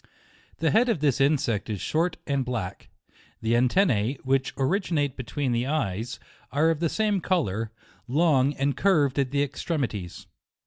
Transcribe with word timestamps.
The 0.57 0.71
head 0.71 0.89
of 0.89 0.99
this 0.99 1.21
insect 1.21 1.69
is 1.69 1.79
short 1.79 2.17
and 2.25 2.43
black; 2.43 2.89
the 3.39 3.55
antennae, 3.55 4.17
which 4.23 4.51
originate 4.57 5.15
between 5.15 5.51
the 5.51 5.67
eyes, 5.67 6.19
are 6.51 6.71
of 6.71 6.79
the 6.79 6.89
same 6.89 7.21
colour, 7.21 7.71
long 8.07 8.55
and 8.55 8.75
curv 8.75 9.11
ed 9.11 9.19
at 9.21 9.29
the 9.29 9.43
extremities. 9.43 10.25